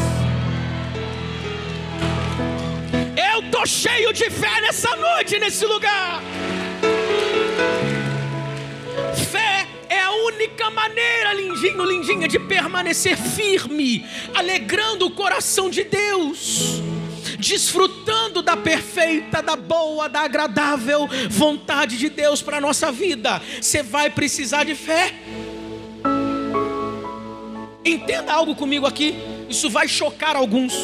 Eu 3.33 3.41
estou 3.41 3.67
cheio 3.67 4.13
de 4.13 4.31
fé 4.31 4.61
nessa 4.61 4.95
noite, 4.95 5.41
nesse 5.41 5.67
lugar. 5.67 6.23
Única 10.61 10.71
maneira, 10.71 11.33
lindinho, 11.33 11.85
lindinha, 11.85 12.29
de 12.29 12.39
permanecer 12.39 13.17
firme, 13.17 14.07
alegrando 14.35 15.07
o 15.07 15.11
coração 15.11 15.69
de 15.69 15.85
Deus, 15.85 16.81
desfrutando 17.39 18.43
da 18.43 18.57
perfeita, 18.57 19.43
da 19.43 19.57
boa, 19.57 20.09
da 20.09 20.21
agradável 20.21 21.09
vontade 21.29 21.99
de 21.99 22.09
Deus 22.09 22.43
para 22.43 22.59
a 22.59 22.61
nossa 22.61 22.91
vida. 22.91 23.41
Você 23.61 23.83
vai 23.83 24.11
precisar 24.11 24.65
de 24.65 24.75
fé. 24.75 25.15
Entenda 27.85 28.33
algo 28.33 28.55
comigo 28.55 28.87
aqui, 28.87 29.15
isso 29.49 29.71
vai 29.71 29.89
chocar 29.89 30.37
alguns, 30.37 30.75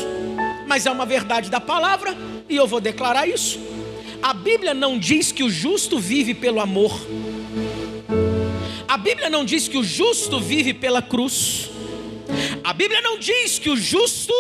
mas 0.67 0.87
é 0.87 0.91
uma 0.91 1.05
verdade 1.05 1.51
da 1.51 1.61
palavra 1.61 2.17
e 2.49 2.57
eu 2.57 2.67
vou 2.67 2.81
declarar 2.81 3.27
isso. 3.27 3.61
A 4.23 4.33
Bíblia 4.33 4.75
não 4.75 4.99
diz 4.99 5.31
que 5.33 5.43
o 5.43 5.51
justo 5.51 5.99
vive 5.99 6.35
pelo 6.35 6.61
amor. 6.61 6.93
A 8.89 8.97
Bíblia 8.97 9.29
não 9.29 9.45
diz 9.45 9.69
que 9.69 9.77
o 9.77 9.85
justo 9.85 10.41
vive 10.41 10.73
pela 10.73 11.03
cruz. 11.03 11.71
A 12.65 12.73
Bíblia 12.73 13.01
não 13.01 13.19
diz 13.19 13.59
que 13.59 13.71
o 13.71 13.77
justo 13.77 14.33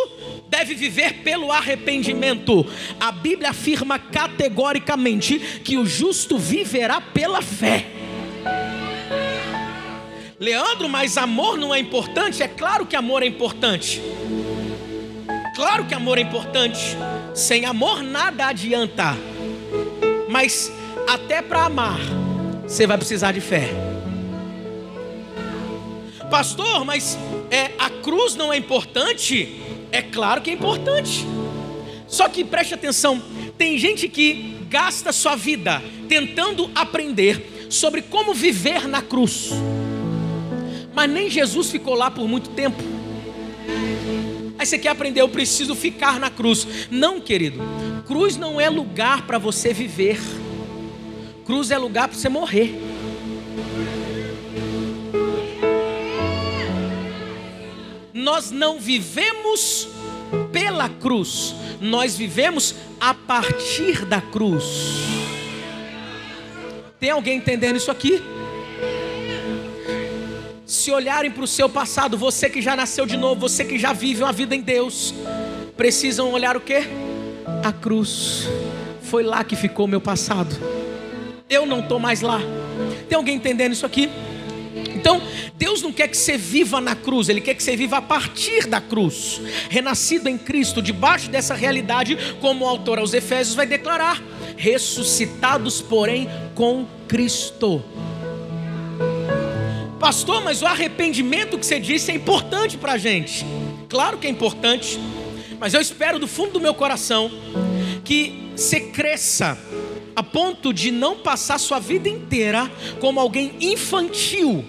deve 0.48 0.74
viver 0.74 1.22
pelo 1.22 1.52
arrependimento. 1.52 2.66
A 2.98 3.12
Bíblia 3.12 3.50
afirma 3.50 3.98
categoricamente 3.98 5.38
que 5.62 5.76
o 5.76 5.86
justo 5.86 6.38
viverá 6.38 7.00
pela 7.00 7.42
fé. 7.42 7.86
Leandro, 10.38 10.88
mas 10.88 11.16
amor 11.16 11.56
não 11.56 11.74
é 11.74 11.78
importante? 11.78 12.42
É 12.42 12.48
claro 12.48 12.86
que 12.86 12.94
amor 12.94 13.22
é 13.22 13.26
importante. 13.26 14.02
Claro 15.54 15.86
que 15.86 15.94
amor 15.94 16.18
é 16.18 16.20
importante. 16.20 16.96
Sem 17.34 17.64
amor 17.64 18.02
nada 18.02 18.46
adianta. 18.46 19.35
Mas 20.28 20.72
até 21.08 21.40
para 21.40 21.64
amar, 21.64 21.98
você 22.62 22.86
vai 22.86 22.98
precisar 22.98 23.32
de 23.32 23.40
fé. 23.40 23.70
Pastor, 26.30 26.84
mas 26.84 27.16
é, 27.50 27.70
a 27.78 27.88
cruz 27.88 28.34
não 28.34 28.52
é 28.52 28.56
importante? 28.56 29.60
É 29.92 30.02
claro 30.02 30.42
que 30.42 30.50
é 30.50 30.52
importante. 30.52 31.24
Só 32.08 32.28
que 32.28 32.44
preste 32.44 32.74
atenção: 32.74 33.22
tem 33.56 33.78
gente 33.78 34.08
que 34.08 34.56
gasta 34.68 35.12
sua 35.12 35.36
vida 35.36 35.82
tentando 36.08 36.70
aprender 36.74 37.68
sobre 37.70 38.02
como 38.02 38.34
viver 38.34 38.88
na 38.88 39.02
cruz, 39.02 39.50
mas 40.94 41.10
nem 41.10 41.30
Jesus 41.30 41.70
ficou 41.70 41.94
lá 41.94 42.10
por 42.10 42.26
muito 42.28 42.50
tempo. 42.50 42.82
Aí 44.66 44.70
você 44.70 44.78
quer 44.80 44.88
aprender, 44.88 45.20
eu 45.20 45.28
preciso 45.28 45.76
ficar 45.76 46.18
na 46.18 46.28
cruz. 46.28 46.66
Não, 46.90 47.20
querido, 47.20 47.60
cruz 48.04 48.36
não 48.36 48.60
é 48.60 48.68
lugar 48.68 49.24
para 49.24 49.38
você 49.38 49.72
viver, 49.72 50.18
cruz 51.44 51.70
é 51.70 51.78
lugar 51.78 52.08
para 52.08 52.18
você 52.18 52.28
morrer. 52.28 52.74
nós 58.12 58.50
não 58.50 58.80
vivemos 58.80 59.86
pela 60.50 60.88
cruz, 60.88 61.54
nós 61.80 62.16
vivemos 62.16 62.74
a 62.98 63.14
partir 63.14 64.04
da 64.04 64.20
cruz. 64.20 64.64
Tem 66.98 67.10
alguém 67.10 67.38
entendendo 67.38 67.76
isso 67.76 67.92
aqui? 67.92 68.20
Se 70.66 70.90
olharem 70.90 71.30
para 71.30 71.44
o 71.44 71.46
seu 71.46 71.68
passado, 71.68 72.18
você 72.18 72.50
que 72.50 72.60
já 72.60 72.74
nasceu 72.74 73.06
de 73.06 73.16
novo, 73.16 73.42
você 73.42 73.64
que 73.64 73.78
já 73.78 73.92
vive 73.92 74.24
uma 74.24 74.32
vida 74.32 74.52
em 74.52 74.60
Deus, 74.60 75.14
precisam 75.76 76.32
olhar 76.32 76.56
o 76.56 76.60
que? 76.60 76.82
A 77.62 77.72
cruz. 77.72 78.48
Foi 79.00 79.22
lá 79.22 79.44
que 79.44 79.54
ficou 79.54 79.86
o 79.86 79.88
meu 79.88 80.00
passado. 80.00 80.56
Eu 81.48 81.66
não 81.66 81.78
estou 81.78 82.00
mais 82.00 82.20
lá. 82.20 82.40
Tem 83.08 83.14
alguém 83.14 83.36
entendendo 83.36 83.74
isso 83.74 83.86
aqui? 83.86 84.10
Então, 84.92 85.22
Deus 85.54 85.82
não 85.82 85.92
quer 85.92 86.08
que 86.08 86.16
você 86.16 86.36
viva 86.36 86.80
na 86.80 86.96
cruz, 86.96 87.28
Ele 87.28 87.40
quer 87.40 87.54
que 87.54 87.62
você 87.62 87.76
viva 87.76 87.98
a 87.98 88.02
partir 88.02 88.66
da 88.66 88.80
cruz, 88.80 89.40
renascido 89.70 90.28
em 90.28 90.36
Cristo, 90.36 90.82
debaixo 90.82 91.30
dessa 91.30 91.54
realidade, 91.54 92.18
como 92.40 92.64
o 92.64 92.68
autor 92.68 92.98
aos 92.98 93.14
Efésios 93.14 93.54
vai 93.54 93.66
declarar: 93.66 94.20
ressuscitados, 94.56 95.80
porém, 95.80 96.28
com 96.56 96.84
Cristo. 97.06 97.84
Pastor, 99.98 100.44
mas 100.44 100.60
o 100.60 100.66
arrependimento 100.66 101.58
que 101.58 101.64
você 101.64 101.80
disse 101.80 102.10
é 102.12 102.14
importante 102.14 102.76
para 102.76 102.92
a 102.92 102.98
gente. 102.98 103.44
Claro 103.88 104.18
que 104.18 104.26
é 104.26 104.30
importante, 104.30 104.98
mas 105.58 105.72
eu 105.72 105.80
espero 105.80 106.18
do 106.18 106.26
fundo 106.26 106.52
do 106.52 106.60
meu 106.60 106.74
coração 106.74 107.30
que 108.04 108.50
você 108.54 108.80
cresça 108.80 109.58
a 110.14 110.22
ponto 110.22 110.72
de 110.72 110.90
não 110.90 111.16
passar 111.16 111.58
sua 111.58 111.78
vida 111.78 112.08
inteira 112.08 112.70
como 113.00 113.20
alguém 113.20 113.54
infantil, 113.60 114.64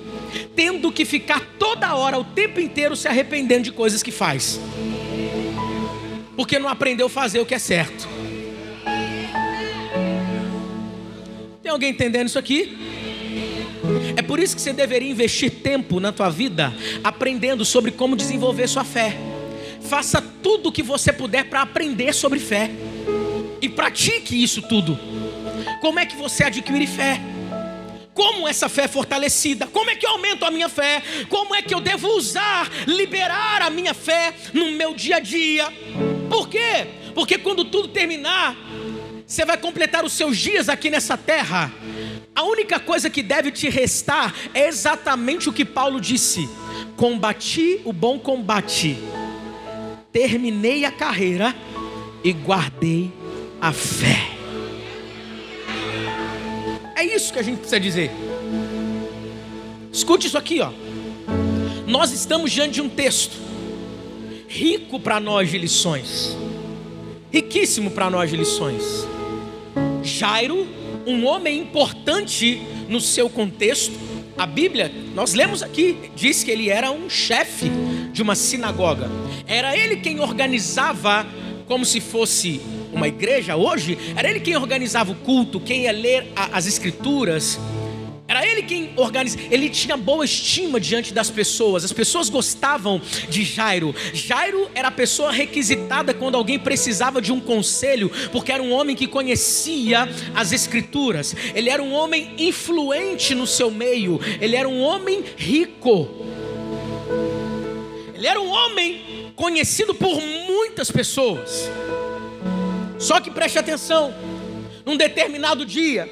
tendo 0.55 0.91
que 0.91 1.05
ficar 1.05 1.41
toda 1.60 1.96
hora, 1.96 2.17
o 2.17 2.24
tempo 2.24 2.60
inteiro, 2.60 2.96
se 2.96 3.07
arrependendo 3.07 3.63
de 3.63 3.72
coisas 3.72 4.01
que 4.01 4.12
faz, 4.12 4.60
porque 6.36 6.57
não 6.57 6.69
aprendeu 6.69 7.07
a 7.07 7.10
fazer 7.10 7.39
o 7.39 7.46
que 7.46 7.53
é 7.53 7.60
certo. 7.60 8.07
Tem 11.62 11.72
alguém 11.72 11.91
entendendo 11.91 12.27
isso 12.27 12.39
aqui? 12.39 12.97
Por 14.27 14.39
isso 14.39 14.55
que 14.55 14.62
você 14.62 14.74
deveria 14.74 15.10
investir 15.10 15.50
tempo 15.50 16.00
na 16.00 16.12
tua 16.12 16.29
vida 16.29 16.74
aprendendo 17.03 17.63
sobre 17.63 17.91
como 17.91 18.15
desenvolver 18.15 18.67
sua 18.67 18.84
fé. 18.84 19.15
Faça 19.81 20.22
tudo 20.22 20.69
o 20.69 20.72
que 20.72 20.84
você 20.84 21.13
puder 21.13 21.46
para 21.46 21.62
aprender 21.62 22.13
sobre 22.13 22.39
fé. 22.39 22.69
E 23.62 23.69
pratique 23.69 24.41
isso 24.41 24.62
tudo. 24.62 25.00
Como 25.79 26.00
é 26.00 26.05
que 26.05 26.15
você 26.15 26.43
adquire 26.43 26.86
fé? 26.86 27.22
Como 28.13 28.48
essa 28.48 28.67
fé 28.67 28.84
é 28.84 28.88
fortalecida? 28.88 29.67
Como 29.67 29.89
é 29.89 29.96
que 29.96 30.05
eu 30.05 30.12
aumento 30.12 30.43
a 30.43 30.51
minha 30.51 30.67
fé? 30.67 31.01
Como 31.29 31.55
é 31.55 31.62
que 31.62 31.74
eu 31.74 31.79
devo 31.79 32.07
usar, 32.10 32.69
liberar 32.86 33.62
a 33.62 33.69
minha 33.69 33.93
fé 33.93 34.34
no 34.53 34.72
meu 34.72 34.93
dia 34.93 35.17
a 35.17 35.19
dia? 35.19 35.72
Por 36.29 36.50
quê? 36.50 36.88
Porque 37.13 37.38
quando 37.38 37.63
tudo 37.63 37.88
terminar, 37.88 38.55
você 39.25 39.46
vai 39.46 39.57
completar 39.57 40.03
os 40.03 40.13
seus 40.13 40.38
dias 40.38 40.67
aqui 40.67 40.89
nessa 40.89 41.15
terra 41.15 41.72
a 42.38 42.44
única 42.44 42.79
coisa 42.79 43.10
que 43.10 43.24
deve 43.24 43.50
te 43.50 43.67
restar 43.67 44.32
é 44.53 44.67
exatamente 44.67 45.50
o 45.50 45.51
que 45.53 45.65
Paulo 45.65 46.00
disse: 46.00 46.48
combati 46.96 47.82
o 47.84 47.91
bom 47.91 48.20
combate, 48.20 48.96
terminei 50.12 50.86
a 50.86 50.91
carreira 50.91 51.56
e 52.24 52.32
guardei 52.32 53.12
a 53.60 53.74
fé. 53.74 54.29
É 56.96 57.03
isso 57.03 57.34
que 57.34 57.39
a 57.39 57.41
gente 57.41 57.58
precisa 57.58 57.79
dizer. 57.79 58.12
Escute 59.91 60.27
isso 60.27 60.38
aqui, 60.38 60.62
ó. 60.62 60.72
Nós 61.88 62.12
estamos 62.12 62.51
diante 62.51 62.74
de 62.74 62.82
um 62.84 62.89
texto 62.89 63.36
rico 64.48 65.00
para 65.00 65.20
nós 65.20 65.50
de 65.50 65.58
lições, 65.58 66.38
riquíssimo 67.32 67.89
para 67.89 68.12
nós 68.12 68.29
de 68.29 68.38
lições. 68.38 69.08
Jairo 70.03 70.76
um 71.07 71.25
homem 71.25 71.59
importante 71.59 72.61
no 72.87 72.99
seu 72.99 73.29
contexto. 73.29 73.97
A 74.37 74.45
Bíblia, 74.45 74.91
nós 75.15 75.33
lemos 75.33 75.63
aqui, 75.63 76.11
diz 76.15 76.43
que 76.43 76.51
ele 76.51 76.69
era 76.69 76.91
um 76.91 77.09
chefe 77.09 77.71
de 78.11 78.21
uma 78.21 78.35
sinagoga. 78.35 79.09
Era 79.47 79.75
ele 79.75 79.97
quem 79.97 80.19
organizava 80.19 81.25
como 81.65 81.85
se 81.85 81.99
fosse 81.99 82.61
uma 82.93 83.07
igreja 83.07 83.55
hoje, 83.55 83.97
era 84.15 84.29
ele 84.29 84.39
quem 84.39 84.55
organizava 84.55 85.11
o 85.11 85.15
culto, 85.15 85.59
quem 85.59 85.83
ia 85.83 85.91
ler 85.91 86.31
a, 86.35 86.57
as 86.57 86.65
escrituras. 86.65 87.59
Era 88.27 88.46
ele 88.46 88.62
quem 88.63 88.91
organiza. 88.98 89.38
Ele 89.50 89.69
tinha 89.69 89.96
boa 89.96 90.25
estima 90.25 90.79
diante 90.79 91.13
das 91.13 91.29
pessoas. 91.29 91.86
As 91.86 91.93
pessoas 91.93 92.29
gostavam 92.29 93.01
de 93.29 93.43
Jairo. 93.43 93.96
Jairo 94.13 94.69
era 94.75 94.89
a 94.89 94.91
pessoa 94.91 95.31
requisitada 95.31 96.13
quando 96.13 96.36
alguém 96.36 96.60
precisava 96.60 97.22
de 97.22 97.31
um 97.31 97.39
conselho, 97.39 98.12
porque 98.31 98.51
era 98.51 98.62
um 98.62 98.72
homem 98.74 98.96
que 98.96 99.07
conhecia 99.07 100.10
as 100.36 100.51
escrituras. 100.51 101.34
Ele 101.55 101.69
era 101.69 101.81
um 101.81 101.93
homem 101.93 102.34
influente 102.38 103.34
no 103.34 103.48
seu 103.48 103.72
meio. 103.72 104.19
Ele 104.41 104.57
era 104.57 104.67
um 104.67 104.81
homem 104.81 105.24
rico. 105.38 106.10
Ele 108.13 108.27
era 108.27 108.41
um 108.41 108.50
homem 108.50 109.31
conhecido 109.36 109.96
por 109.96 110.19
muitas 110.22 110.91
pessoas. 110.91 111.69
Só 113.00 113.22
que 113.22 113.31
preste 113.31 113.57
atenção. 113.57 114.13
Num 114.86 114.98
determinado 114.98 115.65
dia, 115.65 116.10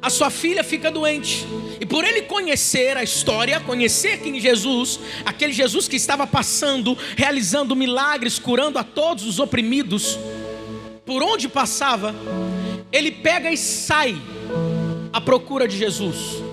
a 0.00 0.10
sua 0.10 0.30
filha 0.30 0.62
fica 0.64 0.90
doente. 0.90 1.46
E 1.80 1.86
por 1.86 2.04
ele 2.04 2.22
conhecer 2.22 2.96
a 2.96 3.02
história, 3.02 3.60
conhecer 3.60 4.20
quem 4.20 4.40
Jesus, 4.40 5.00
aquele 5.24 5.52
Jesus 5.52 5.86
que 5.86 5.96
estava 5.96 6.26
passando, 6.26 6.96
realizando 7.16 7.76
milagres, 7.76 8.38
curando 8.38 8.78
a 8.78 8.84
todos 8.84 9.24
os 9.24 9.38
oprimidos, 9.38 10.18
por 11.04 11.22
onde 11.22 11.48
passava, 11.48 12.14
ele 12.92 13.10
pega 13.10 13.50
e 13.50 13.56
sai 13.56 14.16
à 15.12 15.20
procura 15.20 15.66
de 15.66 15.76
Jesus 15.76 16.47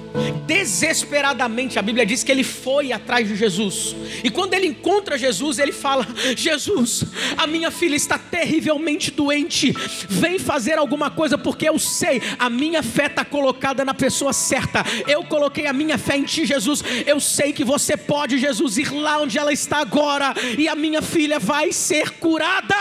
desesperadamente. 0.45 1.80
A 1.80 1.82
Bíblia 1.82 2.06
diz 2.06 2.23
que 2.23 2.32
ele 2.32 2.43
foi 2.43 2.91
atrás 2.91 3.28
de 3.28 3.36
Jesus. 3.36 3.95
E 4.23 4.30
quando 4.30 4.54
ele 4.54 4.67
encontra 4.67 5.17
Jesus, 5.17 5.60
ele 5.60 5.71
fala: 5.71 6.08
Jesus, 6.36 7.06
a 7.38 7.47
minha 7.47 7.71
filha 7.71 7.95
está 7.95 8.17
terrivelmente 8.17 9.12
doente. 9.12 9.71
Vem 10.10 10.39
fazer 10.39 10.78
alguma 10.78 11.10
coisa, 11.10 11.38
porque 11.38 11.67
eu 11.67 11.80
sei, 11.80 12.21
a 12.38 12.49
minha 12.49 12.82
fé 12.84 13.08
está 13.08 13.25
colocada 13.25 13.84
na 13.84 13.93
pessoa 13.93 14.34
certa. 14.34 14.84
Eu 15.08 15.23
coloquei 15.23 15.67
a 15.67 15.73
minha 15.73 15.97
fé 15.97 16.17
em 16.17 16.23
ti, 16.23 16.45
Jesus. 16.45 16.84
Eu 17.06 17.19
sei 17.19 17.51
que 17.54 17.63
você 17.63 17.97
pode, 17.97 18.38
Jesus, 18.38 18.78
ir 18.78 18.91
lá 18.91 19.19
onde 19.19 19.38
ela 19.38 19.54
está 19.54 19.78
agora, 19.78 20.34
e 20.58 20.67
a 20.67 20.75
minha 20.75 21.01
filha 21.01 21.39
vai 21.39 21.71
ser 21.71 22.12
curada. 22.12 22.75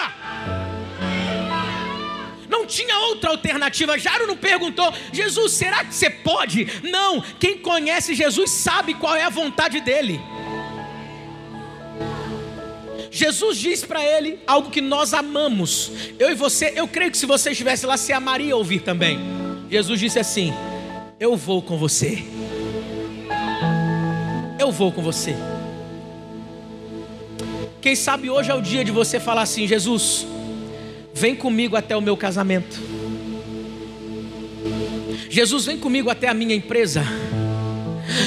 Não 2.54 2.64
tinha 2.64 2.96
outra 3.08 3.30
alternativa. 3.30 3.98
Jairo 3.98 4.28
não 4.28 4.36
perguntou, 4.36 4.94
Jesus, 5.12 5.54
será 5.54 5.84
que 5.84 5.92
você 5.92 6.08
pode? 6.08 6.68
Não, 6.84 7.20
quem 7.20 7.58
conhece 7.58 8.14
Jesus 8.14 8.48
sabe 8.52 8.94
qual 8.94 9.16
é 9.16 9.24
a 9.24 9.28
vontade 9.28 9.80
dele. 9.80 10.20
Jesus 13.10 13.58
diz 13.58 13.84
para 13.84 14.04
ele 14.04 14.38
algo 14.46 14.70
que 14.70 14.80
nós 14.80 15.12
amamos. 15.12 15.90
Eu 16.16 16.30
e 16.30 16.34
você, 16.34 16.72
eu 16.76 16.86
creio 16.86 17.10
que 17.10 17.18
se 17.18 17.26
você 17.26 17.50
estivesse 17.50 17.86
lá, 17.86 17.96
você 17.96 18.12
amaria 18.12 18.56
ouvir 18.56 18.82
também. 18.82 19.18
Jesus 19.68 19.98
disse 19.98 20.20
assim: 20.20 20.54
Eu 21.18 21.36
vou 21.36 21.60
com 21.60 21.76
você. 21.76 22.24
Eu 24.60 24.70
vou 24.70 24.92
com 24.92 25.02
você. 25.02 25.34
Quem 27.80 27.96
sabe 27.96 28.30
hoje 28.30 28.48
é 28.52 28.54
o 28.54 28.62
dia 28.62 28.84
de 28.84 28.92
você 28.92 29.18
falar 29.18 29.42
assim: 29.42 29.66
Jesus, 29.66 30.24
Vem 31.14 31.36
comigo 31.36 31.76
até 31.76 31.96
o 31.96 32.00
meu 32.00 32.16
casamento. 32.16 32.76
Jesus, 35.30 35.64
vem 35.64 35.78
comigo 35.78 36.10
até 36.10 36.28
a 36.28 36.34
minha 36.34 36.54
empresa. 36.54 37.04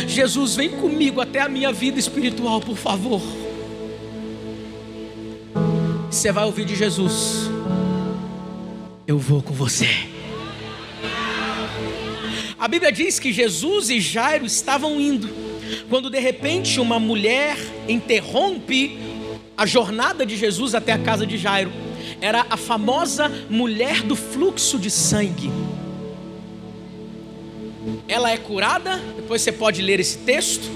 Jesus, 0.08 0.56
vem 0.56 0.70
comigo 0.70 1.20
até 1.20 1.42
a 1.42 1.50
minha 1.50 1.72
vida 1.74 2.00
espiritual, 2.00 2.62
por 2.62 2.78
favor. 2.78 3.22
Você 6.10 6.32
vai 6.32 6.46
ouvir 6.46 6.64
de 6.64 6.76
Jesus. 6.76 7.50
Eu 9.06 9.20
vou 9.20 9.42
com 9.42 9.54
você. 9.54 9.90
A 12.58 12.68
Bíblia 12.70 12.92
diz 12.92 13.20
que 13.20 13.34
Jesus 13.34 13.90
e 13.90 14.00
Jairo 14.00 14.46
estavam 14.46 15.00
indo, 15.00 15.30
quando 15.90 16.10
de 16.10 16.20
repente 16.20 16.80
uma 16.80 17.00
mulher 17.00 17.58
interrompe 17.88 18.98
a 19.58 19.66
jornada 19.66 20.26
de 20.26 20.38
Jesus 20.38 20.74
até 20.74 20.94
a 20.94 20.98
casa 20.98 21.26
de 21.28 21.38
Jairo 21.38 21.87
era 22.22 22.46
a 22.50 22.58
famosa 22.58 23.32
mulher 23.50 24.02
do 24.02 24.16
fluxo 24.16 24.80
de 24.80 24.90
sangue. 24.90 25.52
Ela 28.08 28.32
é 28.32 28.38
curada, 28.38 28.98
depois 29.16 29.42
você 29.42 29.52
pode 29.52 29.82
ler 29.82 30.00
esse 30.00 30.20
texto. 30.20 30.70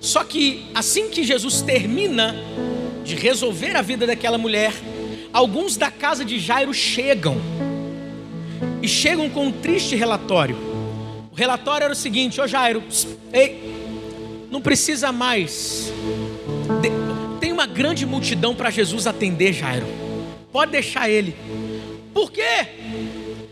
Só 0.00 0.22
que 0.24 0.66
assim 0.74 1.08
que 1.08 1.24
Jesus 1.24 1.62
termina 1.62 2.34
de 3.04 3.14
resolver 3.14 3.76
a 3.76 3.82
vida 3.82 4.06
daquela 4.06 4.38
mulher, 4.38 4.72
alguns 5.32 5.76
da 5.76 5.90
casa 5.90 6.24
de 6.24 6.38
Jairo 6.38 6.72
chegam 6.72 7.36
e 8.82 8.88
chegam 8.88 9.30
com 9.30 9.46
um 9.46 9.52
triste 9.52 9.96
relatório. 9.96 10.56
O 11.32 11.34
relatório 11.34 11.84
era 11.84 11.92
o 11.92 11.96
seguinte: 11.96 12.40
Ô 12.40 12.46
Jairo, 12.46 12.82
ei, 13.32 13.74
não 14.50 14.60
precisa 14.60 15.10
mais. 15.10 15.92
Tem 17.40 17.52
uma 17.52 17.66
grande 17.66 18.06
multidão 18.06 18.54
para 18.54 18.70
Jesus 18.70 19.06
atender, 19.06 19.52
Jairo. 19.52 20.03
Pode 20.54 20.70
deixar 20.70 21.10
ele. 21.10 21.34
Por 22.12 22.30
quê? 22.30 22.68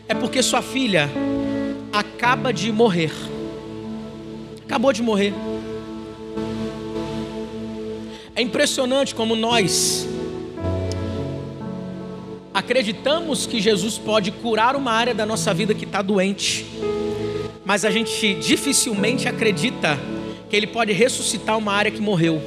É 0.06 0.14
porque 0.14 0.40
sua 0.40 0.62
filha 0.62 1.10
acaba 1.92 2.52
de 2.52 2.70
morrer. 2.70 3.10
Acabou 4.64 4.92
de 4.92 5.02
morrer. 5.02 5.34
É 8.36 8.40
impressionante 8.40 9.16
como 9.16 9.34
nós 9.34 10.06
acreditamos 12.54 13.46
que 13.46 13.60
Jesus 13.60 13.98
pode 13.98 14.30
curar 14.30 14.76
uma 14.76 14.92
área 14.92 15.12
da 15.12 15.26
nossa 15.26 15.52
vida 15.52 15.74
que 15.74 15.84
está 15.84 16.02
doente. 16.02 16.64
mas 17.64 17.84
a 17.84 17.90
gente 17.90 18.34
dificilmente 18.34 19.26
acredita 19.26 19.98
que 20.48 20.54
Ele 20.54 20.68
pode 20.68 20.92
ressuscitar 20.92 21.58
uma 21.58 21.72
área 21.72 21.90
que 21.90 22.00
morreu. 22.00 22.40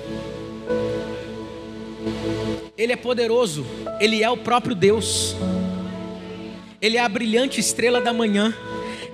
Ele 2.86 2.94
é 2.94 2.98
poderoso, 2.98 3.66
Ele 4.00 4.22
é 4.22 4.30
o 4.30 4.38
próprio 4.38 4.76
Deus, 4.76 5.36
Ele 6.80 6.98
é 6.98 7.00
a 7.02 7.10
brilhante 7.10 7.60
estrela 7.60 8.00
da 8.00 8.14
manhã, 8.14 8.54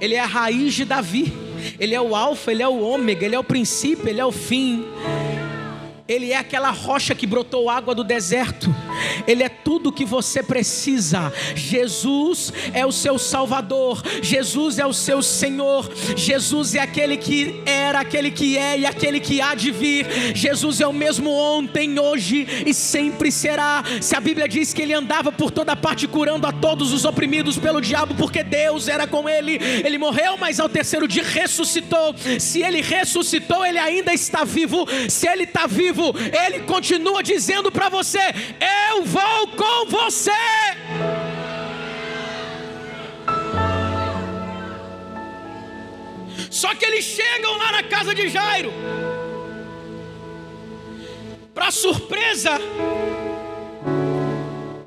Ele 0.02 0.14
é 0.14 0.20
a 0.20 0.26
raiz 0.26 0.74
de 0.74 0.84
Davi, 0.84 1.32
Ele 1.80 1.96
é 1.96 2.02
o 2.02 2.14
Alfa, 2.14 2.52
Ele 2.52 2.62
é 2.62 2.68
o 2.68 2.82
Ômega, 2.82 3.26
Ele 3.26 3.34
é 3.34 3.40
o 3.40 3.44
princípio, 3.46 4.10
Ele 4.10 4.20
é 4.20 4.26
o 4.26 4.32
fim. 4.32 4.84
Ele 6.06 6.34
é 6.34 6.38
aquela 6.38 6.70
rocha 6.70 7.16
que 7.16 7.26
brotou 7.26 7.70
água 7.70 7.96
do 7.96 8.04
deserto. 8.04 8.68
Ele 9.28 9.44
é 9.44 9.50
tudo 9.50 9.92
que 9.92 10.06
você 10.06 10.42
precisa. 10.42 11.32
Jesus 11.56 12.52
é 12.74 12.86
o 12.86 12.92
seu 12.92 13.20
Salvador. 13.20 14.02
Jesus 14.22 14.80
é 14.80 14.86
o 14.86 14.94
seu 14.94 15.22
Senhor. 15.22 15.90
Jesus 16.16 16.76
é 16.76 16.80
aquele 16.80 17.18
que 17.18 17.62
era, 17.66 18.00
aquele 18.00 18.32
que 18.32 18.58
é 18.58 18.80
e 18.80 18.86
aquele 18.86 19.20
que 19.20 19.42
há 19.42 19.54
de 19.54 19.72
vir. 19.72 20.08
Jesus 20.36 20.82
é 20.82 20.88
o 20.88 20.94
mesmo 20.94 21.30
ontem, 21.30 22.00
hoje 22.00 22.48
e 22.66 22.74
sempre 22.74 23.32
será. 23.32 23.84
Se 24.02 24.16
a 24.16 24.20
Bíblia 24.20 24.48
diz 24.48 24.74
que 24.74 24.82
ele 24.82 24.94
andava 24.94 25.32
por 25.32 25.52
toda 25.52 25.76
parte 25.76 26.08
curando 26.08 26.48
a 26.48 26.52
todos 26.52 26.92
os 26.94 27.06
oprimidos 27.06 27.58
pelo 27.58 27.82
diabo, 27.82 28.16
porque 28.16 28.44
Deus 28.44 28.88
era 28.88 29.06
com 29.06 29.28
ele. 29.28 29.60
Ele 29.84 29.98
morreu, 29.98 30.38
mas 30.38 30.60
ao 30.60 30.70
terceiro 30.70 31.08
dia 31.08 31.24
ressuscitou. 31.24 32.16
Se 32.40 32.62
ele 32.62 32.82
ressuscitou, 32.82 33.66
ele 33.66 33.78
ainda 33.78 34.14
está 34.14 34.44
vivo. 34.44 34.88
Se 35.10 35.28
ele 35.28 35.44
está 35.44 35.68
vivo, 35.68 35.82
vivo, 35.82 36.14
Ele 36.46 36.62
continua 36.62 37.22
dizendo 37.24 37.72
para 37.72 37.90
você: 37.90 38.20
Eu 38.90 38.91
vou 39.04 39.48
com 39.56 39.86
você. 39.88 40.32
Só 46.50 46.76
que 46.76 46.86
eles 46.86 47.06
chegam 47.06 47.58
lá 47.58 47.72
na 47.72 47.84
casa 47.84 48.14
de 48.14 48.28
Jairo, 48.28 48.72
para 51.54 51.72
surpresa 51.72 52.60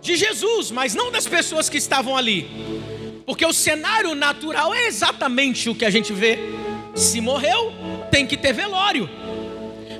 de 0.00 0.14
Jesus, 0.14 0.70
mas 0.70 0.94
não 0.94 1.10
das 1.10 1.26
pessoas 1.26 1.70
que 1.70 1.78
estavam 1.78 2.16
ali, 2.16 2.48
porque 3.24 3.46
o 3.46 3.52
cenário 3.52 4.14
natural 4.14 4.74
é 4.74 4.86
exatamente 4.86 5.70
o 5.70 5.74
que 5.74 5.86
a 5.86 5.90
gente 5.90 6.12
vê: 6.12 6.38
se 6.94 7.20
morreu, 7.20 7.72
tem 8.10 8.26
que 8.26 8.36
ter 8.36 8.52
velório. 8.52 9.08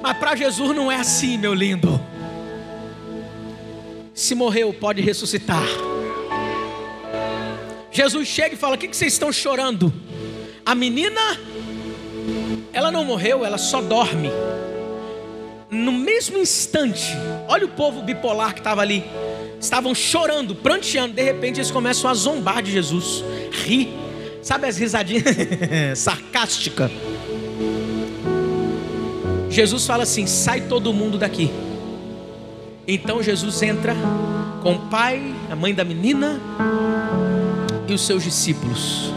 Mas 0.03 0.19
para 0.19 0.37
Jesus 0.37 0.77
não 0.77 0.93
é 0.93 0.97
assim, 0.97 1.38
meu 1.38 1.55
lindo. 1.55 1.99
Se 4.25 4.35
morreu, 4.35 4.73
pode 4.73 5.03
ressuscitar. 5.03 5.67
Jesus 7.93 8.27
chega 8.27 8.55
e 8.55 8.57
fala: 8.57 8.75
O 8.75 8.79
que, 8.79 8.89
que 8.89 8.97
vocês 8.97 9.13
estão 9.13 9.31
chorando? 9.31 9.93
A 10.65 10.75
menina, 10.75 11.21
ela 12.73 12.91
não 12.91 13.05
morreu, 13.05 13.45
ela 13.45 13.59
só 13.59 13.83
dorme. 13.83 14.31
No 15.71 15.93
mesmo 15.93 16.39
instante, 16.39 17.15
olha 17.47 17.67
o 17.67 17.69
povo 17.69 18.01
bipolar 18.01 18.55
que 18.55 18.61
estava 18.61 18.81
ali. 18.81 19.05
Estavam 19.61 19.95
chorando, 19.95 20.55
pranteando. 20.55 21.13
De 21.13 21.23
repente, 21.23 21.59
eles 21.59 21.71
começam 21.71 22.11
a 22.11 22.15
zombar 22.15 22.63
de 22.63 22.73
Jesus, 22.73 23.23
rir. 23.53 23.91
Sabe 24.43 24.67
as 24.67 24.79
risadinhas 24.79 25.25
sarcásticas? 26.01 26.91
Jesus 29.51 29.87
fala 29.87 30.05
assim: 30.05 30.27
sai 30.27 30.63
todo 30.63 30.95
mundo 30.95 31.19
daqui. 31.19 31.51
Então 32.87 33.23
Jesus 33.23 33.62
entra 33.62 33.94
com 34.62 34.75
o 34.75 34.79
pai, 34.88 35.35
a 35.51 35.57
mãe 35.57 35.75
da 35.75 35.85
menina 35.85 36.38
e 37.88 37.92
os 37.92 38.05
seus 38.05 38.23
discípulos. 38.23 39.12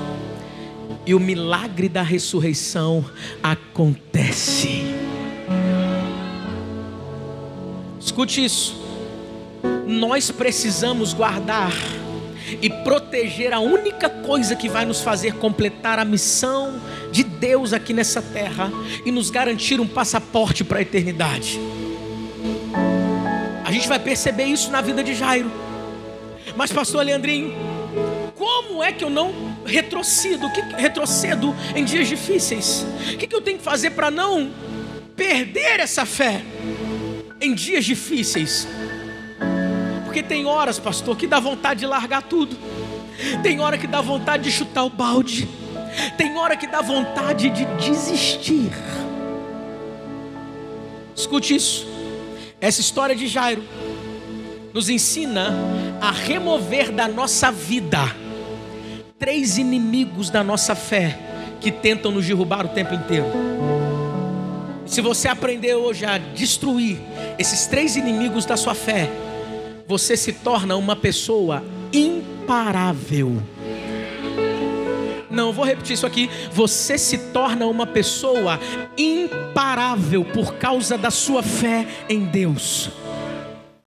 E 1.06 1.14
o 1.14 1.20
milagre 1.20 1.88
da 1.88 2.02
ressurreição 2.02 3.04
acontece. 3.42 4.84
Escute 8.00 8.44
isso. 8.44 8.76
Nós 9.86 10.32
precisamos 10.32 11.14
guardar 11.14 11.72
e 12.62 12.70
proteger 12.70 13.54
a 13.54 13.60
única 13.60 14.10
coisa 14.10 14.56
que 14.56 14.70
vai 14.70 14.86
nos 14.86 15.02
fazer 15.02 15.34
completar 15.36 16.00
a 16.00 16.06
missão 16.06 16.80
de 17.12 17.24
Deus 17.24 17.74
aqui 17.74 17.94
nessa 17.94 18.22
terra 18.22 18.72
e 19.06 19.12
nos 19.12 19.30
garantir 19.30 19.80
um 19.80 19.88
passaporte 19.88 20.64
para 20.64 20.80
a 20.80 20.82
eternidade. 20.82 21.60
Gente 23.88 24.00
vai 24.00 24.00
perceber 24.00 24.44
isso 24.44 24.70
na 24.70 24.82
vida 24.82 25.02
de 25.02 25.16
Jairo. 25.16 25.50
Mas, 26.58 26.74
pastor 26.74 27.06
Leandrinho, 27.06 27.56
como 28.36 28.84
é 28.84 28.92
que 28.92 29.02
eu 29.02 29.10
não 29.10 29.34
retrocedo, 29.66 30.52
que, 30.52 30.60
retrocedo 30.76 31.56
em 31.74 31.86
dias 31.86 32.10
difíceis? 32.10 32.86
O 33.14 33.18
que, 33.18 33.26
que 33.26 33.34
eu 33.34 33.40
tenho 33.40 33.58
que 33.58 33.64
fazer 33.64 33.92
para 33.92 34.12
não 34.12 34.52
perder 35.16 35.80
essa 35.80 36.06
fé 36.06 36.42
em 37.40 37.56
dias 37.56 37.86
difíceis? 37.86 38.68
Porque 40.04 40.22
tem 40.22 40.46
horas, 40.46 40.78
pastor, 40.78 41.16
que 41.16 41.26
dá 41.26 41.40
vontade 41.40 41.80
de 41.80 41.86
largar 41.86 42.24
tudo. 42.24 42.58
Tem 43.42 43.62
hora 43.62 43.78
que 43.78 43.88
dá 43.88 44.02
vontade 44.02 44.44
de 44.44 44.52
chutar 44.52 44.84
o 44.84 44.90
balde. 44.90 45.48
Tem 46.18 46.38
hora 46.38 46.58
que 46.58 46.68
dá 46.68 46.82
vontade 46.82 47.50
de 47.50 47.64
desistir. 47.78 48.70
Escute 51.16 51.56
isso. 51.56 51.88
Essa 52.60 52.82
história 52.82 53.16
de 53.16 53.28
Jairo 53.28 53.64
nos 54.74 54.90
ensina 54.90 55.54
a 56.00 56.12
remover 56.12 56.92
da 56.92 57.08
nossa 57.08 57.52
vida 57.52 58.28
três 59.20 59.58
inimigos 59.58 60.30
da 60.30 60.44
nossa 60.44 60.76
fé 60.76 61.18
que 61.60 61.72
tentam 61.72 62.12
nos 62.12 62.26
derrubar 62.26 62.66
o 62.66 62.70
tempo 62.70 62.94
inteiro. 62.94 63.26
Se 64.86 65.02
você 65.02 65.28
aprender 65.28 65.76
hoje 65.76 66.06
a 66.06 66.18
destruir 66.18 67.00
esses 67.38 67.66
três 67.66 67.96
inimigos 67.96 68.46
da 68.46 68.56
sua 68.56 68.74
fé, 68.74 69.10
você 69.88 70.16
se 70.16 70.32
torna 70.32 70.76
uma 70.76 70.96
pessoa 70.96 71.64
imparável. 71.92 73.42
Não, 75.30 75.52
vou 75.52 75.66
repetir 75.66 75.94
isso 75.94 76.06
aqui. 76.06 76.30
Você 76.52 76.98
se 76.98 77.18
torna 77.32 77.66
uma 77.66 77.86
pessoa 77.86 78.60
imparável 78.98 80.24
por 80.24 80.56
causa 80.56 80.98
da 80.98 81.12
sua 81.12 81.44
fé 81.44 81.86
em 82.08 82.26
Deus. 82.26 82.90